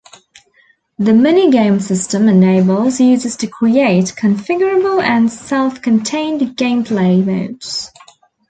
[0.97, 7.91] The minigame system enables users to create configurable and self-contained gameplay modes.